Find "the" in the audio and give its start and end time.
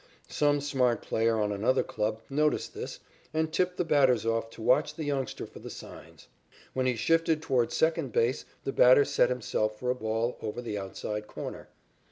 3.77-3.85, 4.95-5.03, 5.59-5.69, 8.63-8.73, 10.59-10.75